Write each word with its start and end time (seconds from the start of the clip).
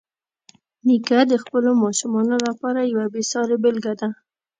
نیکه 0.87 1.19
د 1.31 1.33
خپلو 1.43 1.69
ماشومانو 1.83 2.35
لپاره 2.47 2.79
یوه 2.91 3.05
بېسارې 3.13 3.55
بېلګه 3.63 3.93
ده. 3.99 4.09